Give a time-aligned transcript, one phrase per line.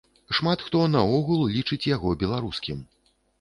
[0.37, 2.81] Шмат хто наогул лічыць яго беларускім.